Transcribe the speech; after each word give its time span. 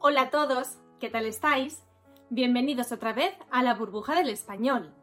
Hola 0.00 0.22
a 0.22 0.30
todos, 0.30 0.78
¿qué 1.00 1.10
tal 1.10 1.26
estáis? 1.26 1.82
Bienvenidos 2.30 2.92
otra 2.92 3.12
vez 3.12 3.34
a 3.50 3.64
la 3.64 3.74
burbuja 3.74 4.14
del 4.14 4.28
español. 4.28 4.94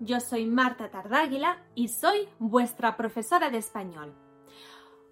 Yo 0.00 0.18
soy 0.18 0.46
Marta 0.46 0.90
Tardáguila 0.90 1.64
y 1.76 1.86
soy 1.86 2.28
vuestra 2.40 2.96
profesora 2.96 3.50
de 3.50 3.58
español. 3.58 4.12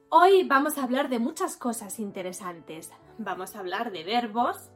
Hoy 0.08 0.43
vamos 0.43 0.79
a 0.79 0.82
hablar 0.82 1.08
de 1.08 1.21
muchas 1.21 1.56
cosas 1.56 2.01
interesantes. 2.01 2.90
Vamos 3.19 3.54
a 3.54 3.61
hablar 3.61 3.93
de 3.93 4.03
verbos, 4.03 4.72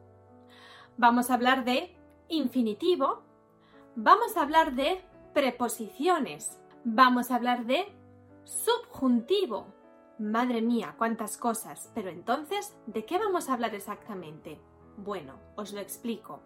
vamos 0.96 1.30
a 1.30 1.34
hablar 1.34 1.64
de 1.64 1.92
infinitivo, 2.28 3.24
vamos 3.96 4.36
a 4.36 4.42
hablar 4.42 4.76
de 4.76 5.04
preposiciones, 5.32 6.60
vamos 6.84 7.32
a 7.32 7.34
hablar 7.34 7.66
de 7.66 7.92
subjuntivo, 8.44 9.66
Madre 10.18 10.62
mía, 10.62 10.94
cuántas 10.96 11.36
cosas. 11.36 11.90
Pero 11.94 12.10
entonces, 12.10 12.76
¿de 12.86 13.04
qué 13.04 13.18
vamos 13.18 13.48
a 13.48 13.54
hablar 13.54 13.74
exactamente? 13.74 14.60
Bueno, 14.96 15.34
os 15.56 15.72
lo 15.72 15.80
explico. 15.80 16.40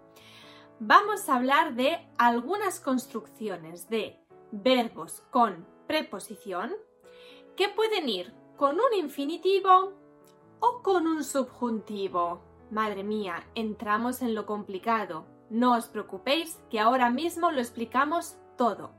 Vamos 0.81 1.29
a 1.29 1.37
hablar 1.37 1.75
de 1.75 1.99
algunas 2.19 2.81
construcciones 2.81 3.89
de 3.91 4.25
verbos 4.53 5.23
con 5.31 5.67
preposición 5.87 6.73
que 7.57 7.69
pueden 7.69 8.09
ir 8.09 8.33
con 8.57 8.77
un 8.77 8.95
infinitivo 8.97 9.93
o 10.61 10.83
con 10.83 11.07
un 11.07 11.25
subjuntivo. 11.25 12.43
Madre 12.71 13.03
mía, 13.03 13.45
entramos 13.55 14.23
en 14.23 14.35
lo 14.35 14.47
complicado. 14.47 15.27
No 15.51 15.77
os 15.77 15.87
preocupéis 15.87 16.59
que 16.71 16.79
ahora 16.79 17.11
mismo 17.11 17.51
lo 17.51 17.61
explicamos 17.61 18.37
todo. 18.57 18.93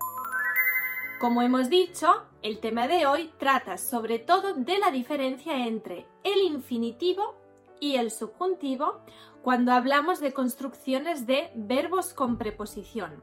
Como 1.19 1.41
hemos 1.41 1.69
dicho, 1.69 2.07
el 2.41 2.61
tema 2.61 2.87
de 2.87 3.05
hoy 3.05 3.29
trata 3.37 3.77
sobre 3.77 4.19
todo 4.19 4.53
de 4.53 4.79
la 4.79 4.89
diferencia 4.89 5.67
entre 5.67 6.07
el 6.23 6.39
infinitivo 6.43 7.35
y 7.81 7.97
el 7.97 8.09
subjuntivo 8.09 9.01
cuando 9.43 9.73
hablamos 9.73 10.21
de 10.21 10.31
construcciones 10.31 11.27
de 11.27 11.51
verbos 11.55 12.13
con 12.13 12.37
preposición. 12.37 13.21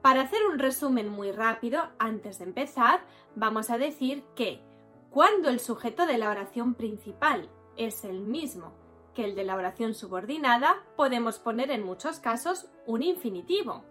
Para 0.00 0.22
hacer 0.22 0.40
un 0.44 0.58
resumen 0.58 1.08
muy 1.08 1.30
rápido, 1.30 1.84
antes 2.00 2.40
de 2.40 2.46
empezar, 2.46 3.04
vamos 3.36 3.70
a 3.70 3.78
decir 3.78 4.24
que 4.34 4.60
cuando 5.08 5.50
el 5.50 5.60
sujeto 5.60 6.04
de 6.04 6.18
la 6.18 6.30
oración 6.30 6.74
principal 6.74 7.48
es 7.76 8.04
el 8.04 8.18
mismo 8.22 8.72
que 9.14 9.24
el 9.24 9.36
de 9.36 9.44
la 9.44 9.54
oración 9.54 9.94
subordinada, 9.94 10.82
podemos 10.96 11.38
poner 11.38 11.70
en 11.70 11.84
muchos 11.84 12.18
casos 12.18 12.66
un 12.86 13.04
infinitivo. 13.04 13.84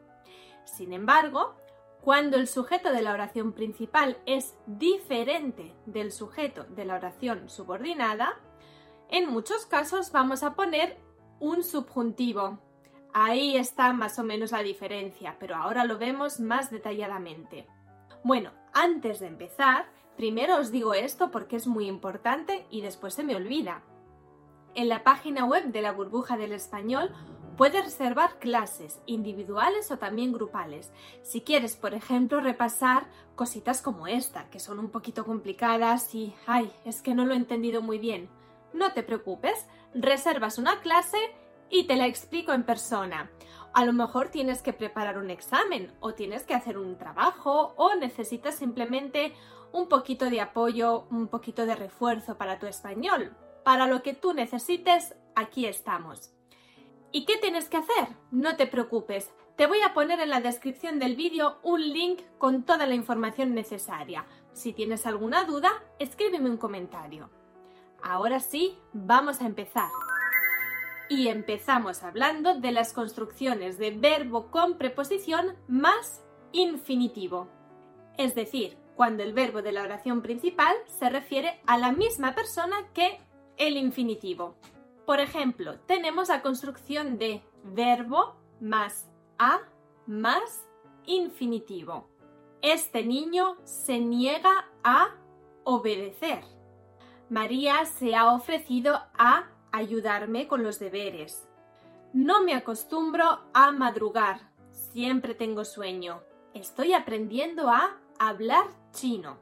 Sin 0.66 0.92
embargo, 0.92 1.56
cuando 2.02 2.38
el 2.38 2.48
sujeto 2.48 2.92
de 2.92 3.04
la 3.04 3.14
oración 3.14 3.54
principal 3.54 4.18
es 4.26 4.56
diferente 4.66 5.76
del 5.86 6.12
sujeto 6.12 6.64
de 6.64 6.86
la 6.86 6.96
oración 6.96 7.48
subordinada, 7.48 8.40
en 9.10 9.30
muchos 9.30 9.66
casos 9.66 10.12
vamos 10.12 10.42
a 10.42 10.56
poner 10.56 10.98
un 11.40 11.64
subjuntivo. 11.64 12.60
Ahí 13.14 13.56
está 13.56 13.94
más 13.94 14.18
o 14.18 14.24
menos 14.24 14.52
la 14.52 14.64
diferencia, 14.64 15.36
pero 15.40 15.56
ahora 15.56 15.84
lo 15.84 15.98
vemos 15.98 16.40
más 16.40 16.72
detalladamente. 16.72 17.68
Bueno, 18.24 18.52
antes 18.74 19.20
de 19.20 19.28
empezar, 19.28 19.86
primero 20.16 20.58
os 20.58 20.72
digo 20.72 20.94
esto 20.94 21.30
porque 21.30 21.58
es 21.58 21.68
muy 21.68 21.88
importante 21.88 22.66
y 22.70 22.82
después 22.82 23.14
se 23.14 23.24
me 23.24 23.36
olvida. 23.36 23.84
En 24.74 24.88
la 24.88 25.04
página 25.04 25.46
web 25.46 25.66
de 25.66 25.82
la 25.82 25.92
burbuja 25.92 26.38
del 26.38 26.54
español 26.54 27.14
Puedes 27.62 27.86
reservar 27.86 28.40
clases 28.40 29.00
individuales 29.06 29.92
o 29.92 30.00
también 30.00 30.34
grupales. 30.34 30.92
Si 31.22 31.42
quieres, 31.42 31.76
por 31.76 31.94
ejemplo, 31.94 32.42
repasar 32.42 33.06
cositas 33.36 33.84
como 33.84 34.08
esta, 34.08 34.50
que 34.50 34.60
son 34.60 34.80
un 34.80 34.90
poquito 34.90 35.26
complicadas 35.26 36.16
y, 36.16 36.34
ay, 36.48 36.72
es 36.86 37.04
que 37.04 37.14
no 37.14 37.24
lo 37.24 37.36
he 37.36 37.38
entendido 37.38 37.84
muy 37.84 38.00
bien. 38.00 38.30
No 38.74 38.94
te 38.94 39.04
preocupes, 39.04 39.68
reservas 39.94 40.58
una 40.58 40.80
clase 40.80 41.20
y 41.70 41.84
te 41.84 41.98
la 41.98 42.08
explico 42.08 42.52
en 42.52 42.64
persona. 42.64 43.30
A 43.76 43.86
lo 43.86 43.94
mejor 43.94 44.30
tienes 44.30 44.64
que 44.64 44.74
preparar 44.74 45.20
un 45.20 45.30
examen 45.30 45.94
o 46.00 46.16
tienes 46.16 46.42
que 46.42 46.56
hacer 46.56 46.80
un 46.80 46.98
trabajo 46.98 47.76
o 47.78 47.94
necesitas 47.94 48.56
simplemente 48.56 49.36
un 49.72 49.88
poquito 49.88 50.32
de 50.32 50.42
apoyo, 50.42 51.06
un 51.12 51.28
poquito 51.28 51.68
de 51.68 51.76
refuerzo 51.76 52.40
para 52.40 52.58
tu 52.58 52.66
español. 52.66 53.38
Para 53.64 53.86
lo 53.86 54.02
que 54.02 54.16
tú 54.16 54.34
necesites, 54.34 55.14
aquí 55.36 55.68
estamos. 55.68 56.34
¿Y 57.12 57.26
qué 57.26 57.38
tienes 57.38 57.68
que 57.68 57.78
hacer? 57.78 58.16
No 58.32 58.56
te 58.56 58.68
preocupes, 58.68 59.32
te 59.58 59.68
voy 59.68 59.82
a 59.82 59.94
poner 59.94 60.22
en 60.22 60.30
la 60.30 60.40
descripción 60.40 60.98
del 60.98 61.16
vídeo 61.16 61.58
un 61.62 61.82
link 61.82 62.22
con 62.38 62.64
toda 62.64 62.86
la 62.86 62.96
información 62.96 63.54
necesaria. 63.54 64.26
Si 64.54 64.72
tienes 64.72 65.06
alguna 65.06 65.44
duda, 65.44 65.72
escríbeme 66.00 66.50
un 66.50 66.58
comentario. 66.58 67.30
Ahora 68.02 68.40
sí, 68.40 68.78
vamos 68.94 69.42
a 69.42 69.46
empezar. 69.46 69.90
Y 71.10 71.28
empezamos 71.28 72.02
hablando 72.04 72.60
de 72.60 72.72
las 72.72 72.94
construcciones 72.94 73.78
de 73.78 73.92
verbo 73.92 74.50
con 74.50 74.78
preposición 74.78 75.58
más 75.68 76.24
infinitivo. 76.54 77.50
Es 78.18 78.36
decir, 78.36 78.78
cuando 78.96 79.22
el 79.24 79.34
verbo 79.34 79.62
de 79.62 79.74
la 79.74 79.84
oración 79.84 80.22
principal 80.22 80.76
se 80.88 81.10
refiere 81.10 81.60
a 81.68 81.78
la 81.78 81.92
misma 81.92 82.34
persona 82.36 82.78
que 82.94 83.20
el 83.58 83.76
infinitivo. 83.76 84.56
Por 85.06 85.20
ejemplo, 85.20 85.80
tenemos 85.82 86.30
la 86.30 86.42
construcción 86.42 87.18
de 87.18 87.44
verbo 87.64 88.36
más 88.60 89.10
a 89.38 89.60
más 90.06 90.66
infinitivo. 91.06 92.08
Este 92.62 93.04
niño 93.04 93.58
se 93.64 94.00
niega 94.00 94.70
a 94.84 95.16
obedecer. 95.64 96.44
María 97.30 97.86
se 97.86 98.16
ha 98.16 98.34
ofrecido 98.34 99.00
a 99.18 99.50
ayudarme 99.72 100.48
con 100.48 100.64
los 100.64 100.80
deberes. 100.80 101.48
No 102.14 102.44
me 102.44 102.54
acostumbro 102.54 103.40
a 103.54 103.72
madrugar. 103.72 104.52
Siempre 104.72 105.34
tengo 105.34 105.66
sueño. 105.66 106.22
Estoy 106.54 106.94
aprendiendo 106.94 107.70
a 107.70 107.98
hablar 108.20 108.66
chino. 108.92 109.38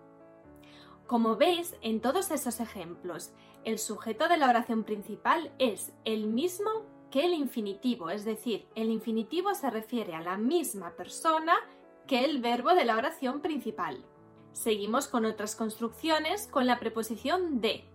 Como 1.08 1.36
veis, 1.36 1.76
en 1.82 2.02
todos 2.02 2.30
esos 2.30 2.60
ejemplos, 2.60 3.34
el 3.66 3.80
sujeto 3.80 4.28
de 4.28 4.38
la 4.38 4.50
oración 4.50 4.84
principal 4.84 5.52
es 5.60 5.92
el 6.06 6.28
mismo 6.28 6.70
que 7.12 7.26
el 7.26 7.34
infinitivo, 7.34 8.10
es 8.10 8.24
decir, 8.24 8.68
el 8.76 8.90
infinitivo 8.92 9.54
se 9.56 9.70
refiere 9.70 10.16
a 10.16 10.22
la 10.22 10.38
misma 10.38 10.92
persona 10.92 11.56
que 12.08 12.24
el 12.26 12.42
verbo 12.42 12.74
de 12.74 12.86
la 12.86 12.98
oración 12.98 13.42
principal. 13.42 14.04
Seguimos 14.52 15.08
con 15.08 15.26
otras 15.26 15.56
construcciones 15.56 16.48
con 16.48 16.66
la 16.68 16.80
preposición 16.80 17.62
de. 17.62 17.86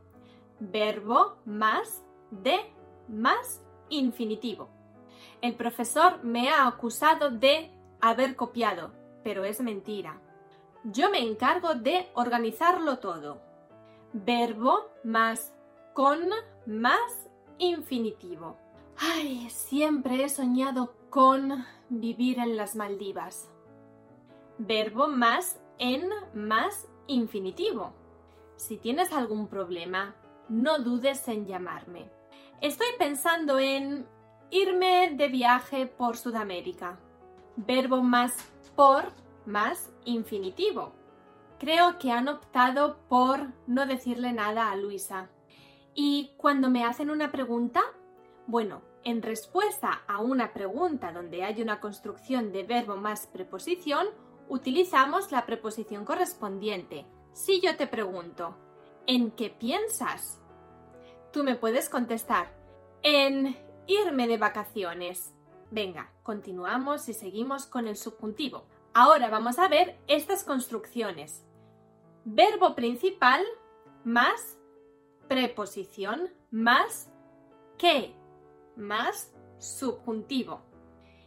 Verbo 0.60 1.36
más 1.44 2.04
de 2.31 2.60
más 3.08 3.62
infinitivo. 3.88 4.70
El 5.42 5.56
profesor 5.56 6.22
me 6.22 6.48
ha 6.48 6.66
acusado 6.66 7.31
de 7.31 7.70
haber 8.00 8.36
copiado, 8.36 8.92
pero 9.22 9.44
es 9.44 9.60
mentira. 9.60 10.20
Yo 10.84 11.10
me 11.10 11.19
encargo 11.19 11.75
de 11.75 12.08
organizarlo 12.14 12.98
todo. 12.98 13.42
Verbo 14.12 14.91
más 15.02 15.53
con 15.94 16.28
más 16.66 17.31
infinitivo. 17.59 18.59
Ay, 18.99 19.49
siempre 19.49 20.25
he 20.25 20.28
soñado 20.28 20.93
con 21.09 21.65
vivir 21.88 22.41
en 22.41 22.56
las 22.56 22.75
Maldivas. 22.75 23.49
Verbo 24.59 25.06
más 25.06 25.60
en 25.78 26.10
más 26.34 26.88
infinitivo. 27.06 27.93
Si 28.56 28.77
tienes 28.77 29.12
algún 29.12 29.47
problema, 29.47 30.16
no 30.49 30.81
dudes 30.81 31.27
en 31.28 31.47
llamarme. 31.47 32.11
Estoy 32.61 32.88
pensando 32.99 33.61
en 33.61 34.06
irme 34.50 35.15
de 35.16 35.28
viaje 35.28 35.87
por 35.87 36.16
Sudamérica. 36.16 36.99
Verbo 37.56 38.03
más 38.03 38.37
por 38.75 39.05
más 39.47 39.93
infinitivo. 40.05 40.93
Creo 41.61 41.99
que 42.00 42.11
han 42.11 42.26
optado 42.26 42.99
por 43.09 43.53
no 43.69 43.87
decirle 43.87 44.32
nada 44.32 44.72
a 44.72 44.76
Luisa. 44.76 45.31
Y 45.94 46.32
cuando 46.37 46.71
me 46.71 46.84
hacen 46.84 47.10
una 47.10 47.31
pregunta, 47.31 47.82
bueno, 48.47 48.82
en 49.05 49.23
respuesta 49.23 50.02
a 50.06 50.20
una 50.20 50.52
pregunta 50.52 51.12
donde 51.12 51.44
hay 51.44 51.62
una 51.62 51.81
construcción 51.81 52.52
de 52.52 52.64
verbo 52.64 52.96
más 52.96 53.26
preposición, 53.26 54.06
utilizamos 54.49 55.31
la 55.31 55.46
preposición 55.46 56.05
correspondiente. 56.05 57.06
Si 57.32 57.61
yo 57.61 57.76
te 57.76 57.87
pregunto, 57.87 58.56
¿en 59.06 59.31
qué 59.31 59.50
piensas? 59.50 60.41
Tú 61.32 61.44
me 61.44 61.56
puedes 61.56 61.88
contestar, 61.88 62.52
en 63.02 63.56
irme 63.87 64.26
de 64.26 64.38
vacaciones. 64.38 65.35
Venga, 65.70 66.12
continuamos 66.23 67.08
y 67.08 67.14
seguimos 67.14 67.67
con 67.67 67.87
el 67.88 67.96
subjuntivo. 67.96 68.67
Ahora 68.94 69.29
vamos 69.29 69.58
a 69.58 69.69
ver 69.69 69.99
estas 70.06 70.44
construcciones. 70.44 71.44
Verbo 72.25 72.75
principal 72.75 73.43
más 74.05 74.56
preposición 75.29 76.31
más 76.50 77.11
que 77.79 78.15
más 78.76 79.32
subjuntivo. 79.59 80.62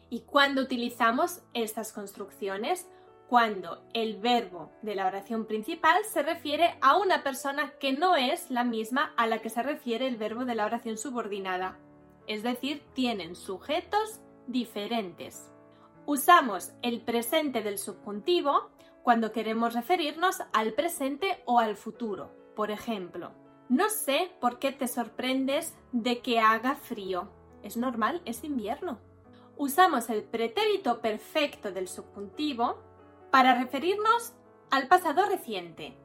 ¿Y 0.09 0.21
cuando 0.21 0.61
utilizamos 0.61 1.41
estas 1.53 1.91
construcciones? 1.91 2.87
Cuando 3.27 3.83
el 3.93 4.17
verbo 4.17 4.71
de 4.81 4.95
la 4.95 5.05
oración 5.05 5.45
principal 5.45 5.97
se 6.05 6.23
refiere 6.23 6.77
a 6.81 6.97
una 6.97 7.23
persona 7.23 7.73
que 7.79 7.91
no 7.91 8.15
es 8.15 8.49
la 8.49 8.63
misma 8.63 9.13
a 9.17 9.27
la 9.27 9.39
que 9.39 9.49
se 9.49 9.61
refiere 9.63 10.07
el 10.07 10.15
verbo 10.15 10.45
de 10.45 10.55
la 10.55 10.65
oración 10.65 10.97
subordinada. 10.97 11.77
es 12.27 12.43
decir, 12.43 12.83
tienen 12.93 13.35
sujetos 13.35 14.19
diferentes. 14.47 15.49
Usamos 16.05 16.73
el 16.81 17.01
presente 17.01 17.61
del 17.61 17.77
subjuntivo 17.77 18.69
cuando 19.01 19.31
queremos 19.31 19.73
referirnos 19.73 20.41
al 20.51 20.73
presente 20.73 21.41
o 21.45 21.59
al 21.59 21.77
futuro. 21.77 22.33
Por 22.55 22.71
ejemplo, 22.71 23.31
no 23.69 23.89
sé 23.89 24.31
por 24.39 24.59
qué 24.59 24.71
te 24.71 24.87
sorprendes 24.87 25.75
de 25.91 26.21
que 26.21 26.39
haga 26.39 26.75
frío. 26.75 27.29
Es 27.63 27.75
normal, 27.75 28.21
es 28.25 28.43
invierno. 28.43 28.99
Usamos 29.57 30.09
el 30.09 30.23
pretérito 30.23 31.01
perfecto 31.01 31.71
del 31.71 31.87
subjuntivo 31.87 32.77
para 33.31 33.55
referirnos 33.55 34.33
al 34.71 34.87
pasado 34.87 35.25
reciente 35.25 35.97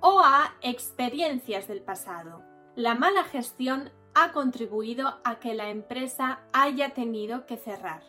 o 0.00 0.20
a 0.20 0.54
experiencias 0.60 1.66
del 1.66 1.80
pasado. 1.80 2.42
La 2.74 2.94
mala 2.94 3.24
gestión 3.24 3.90
ha 4.14 4.32
contribuido 4.32 5.18
a 5.24 5.38
que 5.38 5.54
la 5.54 5.70
empresa 5.70 6.40
haya 6.52 6.90
tenido 6.90 7.46
que 7.46 7.56
cerrar. 7.56 8.02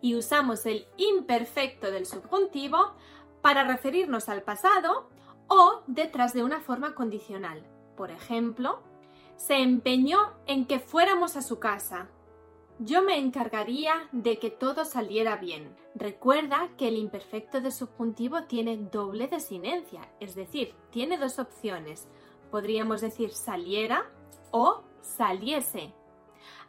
Y 0.00 0.14
usamos 0.14 0.66
el 0.66 0.86
imperfecto 0.96 1.90
del 1.90 2.06
subjuntivo 2.06 2.94
para 3.42 3.64
referirnos 3.64 4.28
al 4.28 4.42
pasado 4.42 5.08
o 5.48 5.82
detrás 5.86 6.32
de 6.32 6.44
una 6.44 6.60
forma 6.60 6.94
condicional. 6.94 7.64
Por 7.96 8.10
ejemplo, 8.10 8.80
se 9.36 9.56
empeñó 9.56 10.34
en 10.46 10.66
que 10.66 10.78
fuéramos 10.78 11.36
a 11.36 11.42
su 11.42 11.58
casa. 11.58 12.08
Yo 12.78 13.02
me 13.02 13.18
encargaría 13.18 14.08
de 14.12 14.38
que 14.38 14.50
todo 14.50 14.84
saliera 14.84 15.36
bien. 15.36 15.74
Recuerda 15.94 16.68
que 16.76 16.88
el 16.88 16.96
imperfecto 16.96 17.62
de 17.62 17.70
subjuntivo 17.70 18.44
tiene 18.44 18.76
doble 18.76 19.28
desinencia, 19.28 20.10
es 20.20 20.34
decir, 20.34 20.74
tiene 20.90 21.16
dos 21.16 21.38
opciones. 21.38 22.06
Podríamos 22.50 23.00
decir 23.00 23.30
saliera 23.30 24.10
o 24.50 24.82
saliese. 25.00 25.94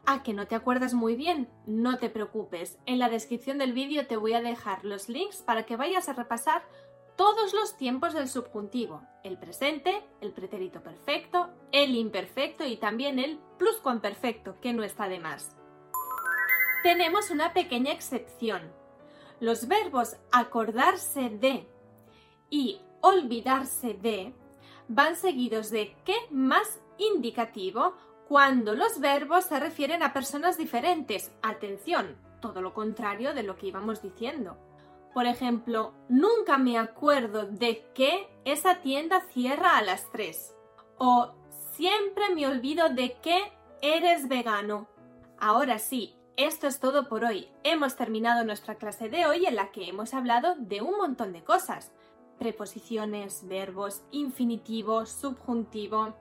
¿A 0.05 0.23
que 0.23 0.33
no 0.33 0.47
te 0.47 0.55
acuerdas 0.55 0.93
muy 0.93 1.17
bien? 1.17 1.49
No 1.65 1.97
te 1.97 2.09
preocupes. 2.09 2.79
En 2.85 2.99
la 2.99 3.09
descripción 3.09 3.57
del 3.57 3.73
vídeo 3.73 4.07
te 4.07 4.15
voy 4.15 4.31
a 4.31 4.41
dejar 4.41 4.85
los 4.85 5.09
links 5.09 5.41
para 5.41 5.65
que 5.65 5.75
vayas 5.75 6.07
a 6.07 6.13
repasar 6.13 6.63
todos 7.17 7.53
los 7.53 7.75
tiempos 7.75 8.13
del 8.13 8.29
subjuntivo, 8.29 9.01
el 9.23 9.37
presente, 9.37 10.05
el 10.21 10.31
pretérito 10.31 10.81
perfecto, 10.81 11.49
el 11.71 11.95
imperfecto 11.95 12.63
y 12.63 12.77
también 12.77 13.17
el 13.19 13.39
pluscuamperfecto, 13.57 14.61
que 14.61 14.71
no 14.71 14.83
está 14.83 15.09
de 15.09 15.19
más. 15.19 15.57
Tenemos 16.83 17.31
una 17.31 17.53
pequeña 17.53 17.91
excepción. 17.91 18.71
Los 19.39 19.67
verbos 19.67 20.15
acordarse 20.31 21.29
de 21.29 21.67
y 22.49 22.79
olvidarse 23.01 23.95
de 23.95 24.33
van 24.87 25.15
seguidos 25.15 25.71
de 25.71 25.95
qué 26.05 26.15
más 26.29 26.79
indicativo 26.97 27.95
cuando 28.27 28.75
los 28.75 28.99
verbos 28.99 29.45
se 29.45 29.59
refieren 29.59 30.03
a 30.03 30.13
personas 30.13 30.57
diferentes. 30.57 31.31
Atención, 31.41 32.15
todo 32.41 32.61
lo 32.61 32.73
contrario 32.73 33.33
de 33.33 33.43
lo 33.43 33.57
que 33.57 33.67
íbamos 33.67 34.01
diciendo. 34.01 34.57
Por 35.17 35.25
ejemplo, 35.25 35.95
nunca 36.09 36.59
me 36.59 36.77
acuerdo 36.77 37.47
de 37.47 37.83
que 37.95 38.29
esa 38.45 38.81
tienda 38.81 39.21
cierra 39.33 39.75
a 39.75 39.81
las 39.81 40.11
3. 40.11 40.53
O 40.99 41.31
siempre 41.71 42.35
me 42.35 42.45
olvido 42.45 42.89
de 42.89 43.13
que 43.13 43.51
eres 43.81 44.27
vegano. 44.27 44.87
Ahora 45.39 45.79
sí, 45.79 46.13
esto 46.35 46.67
es 46.67 46.79
todo 46.79 47.09
por 47.09 47.25
hoy. 47.25 47.47
Hemos 47.63 47.95
terminado 47.95 48.45
nuestra 48.45 48.75
clase 48.75 49.09
de 49.09 49.25
hoy 49.25 49.47
en 49.47 49.55
la 49.55 49.71
que 49.71 49.89
hemos 49.89 50.13
hablado 50.13 50.53
de 50.59 50.83
un 50.83 50.95
montón 50.97 51.33
de 51.33 51.43
cosas. 51.43 51.91
Preposiciones, 52.37 53.47
verbos, 53.47 54.03
infinitivo, 54.11 55.07
subjuntivo. 55.07 56.13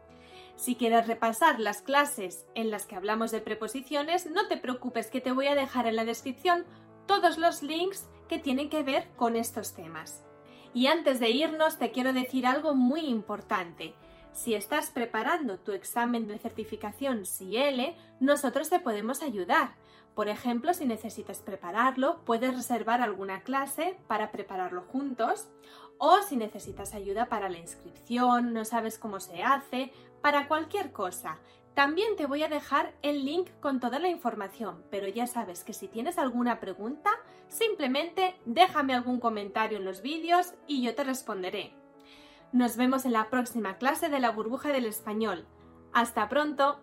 Si 0.55 0.75
quieres 0.75 1.07
repasar 1.07 1.61
las 1.61 1.83
clases 1.83 2.47
en 2.55 2.71
las 2.71 2.87
que 2.87 2.97
hablamos 2.97 3.31
de 3.31 3.43
preposiciones, 3.43 4.25
no 4.25 4.49
te 4.49 4.57
preocupes 4.57 5.09
que 5.09 5.21
te 5.21 5.33
voy 5.33 5.49
a 5.49 5.55
dejar 5.55 5.87
en 5.87 5.97
la 5.97 6.07
descripción 6.07 6.65
todos 7.07 7.39
los 7.39 7.63
links 7.63 8.09
que 8.29 8.39
tienen 8.39 8.69
que 8.69 8.83
ver 8.83 9.09
con 9.17 9.37
estos 9.37 9.75
temas. 9.75 10.23
Y 10.75 10.89
antes 10.89 11.21
de 11.21 11.31
irnos 11.31 11.79
te 11.79 11.91
quiero 11.91 12.13
decir 12.13 12.47
algo 12.47 12.75
muy 12.75 13.07
importante. 13.07 13.95
Si 14.33 14.55
estás 14.55 14.91
preparando 14.91 15.59
tu 15.59 15.73
examen 15.73 16.29
de 16.29 16.39
certificación 16.39 17.25
CIEL, 17.25 17.97
nosotros 18.21 18.69
te 18.69 18.81
podemos 18.81 19.23
ayudar. 19.23 19.75
Por 20.15 20.29
ejemplo, 20.29 20.75
si 20.75 20.85
necesitas 20.87 21.39
prepararlo, 21.39 22.23
puedes 22.25 22.55
reservar 22.55 23.01
alguna 23.01 23.43
clase 23.43 23.99
para 24.07 24.33
prepararlo 24.33 24.83
juntos 24.83 25.49
o 25.99 26.23
si 26.23 26.37
necesitas 26.37 26.95
ayuda 26.95 27.27
para 27.27 27.49
la 27.49 27.59
inscripción, 27.59 28.53
no 28.53 28.65
sabes 28.65 28.99
cómo 28.99 29.21
se 29.21 29.43
hace, 29.43 29.93
para 30.21 30.49
cualquier 30.49 30.93
cosa. 30.93 31.39
También 31.77 32.17
te 32.17 32.25
voy 32.25 32.43
a 32.43 32.49
dejar 32.49 32.95
el 33.03 33.27
link 33.27 33.51
con 33.61 33.81
toda 33.81 33.99
la 33.99 34.09
información, 34.09 34.83
pero 34.91 35.09
ya 35.09 35.27
sabes 35.27 35.63
que 35.63 35.75
si 35.75 35.89
tienes 35.89 36.17
alguna 36.17 36.59
pregunta, 36.59 37.11
simplemente 37.49 38.35
déjame 38.47 38.95
algún 38.95 39.21
comentario 39.21 39.77
en 39.77 39.85
los 39.85 40.01
vídeos 40.01 40.55
y 40.67 40.83
yo 40.83 40.95
te 40.95 41.05
responderé. 41.05 41.75
Nos 42.51 42.79
vemos 42.79 43.05
en 43.05 43.13
la 43.13 43.29
próxima 43.29 43.77
clase 43.77 44.09
de 44.09 44.21
la 44.21 44.31
burbuja 44.31 44.71
del 44.71 44.87
español. 44.87 45.47
¡Hasta 45.93 46.31
pronto! 46.31 46.81